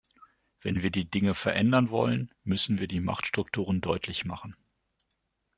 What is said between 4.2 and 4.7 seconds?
machen.